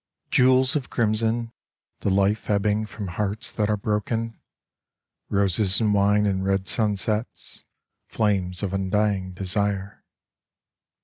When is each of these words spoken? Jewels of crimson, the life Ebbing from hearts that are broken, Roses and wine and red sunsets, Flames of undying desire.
Jewels 0.31 0.75
of 0.75 0.89
crimson, 0.89 1.53
the 1.99 2.09
life 2.09 2.49
Ebbing 2.49 2.87
from 2.87 3.07
hearts 3.07 3.51
that 3.51 3.69
are 3.69 3.77
broken, 3.77 4.41
Roses 5.29 5.79
and 5.79 5.93
wine 5.93 6.25
and 6.25 6.43
red 6.43 6.67
sunsets, 6.67 7.65
Flames 8.07 8.63
of 8.63 8.73
undying 8.73 9.33
desire. 9.35 10.03